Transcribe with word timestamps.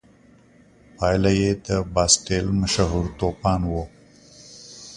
پایله 0.97 1.31
یې 1.41 1.51
د 1.67 1.69
باسټیل 1.93 2.45
مشهور 2.61 3.05
توپان 3.19 3.61
و. 3.71 3.73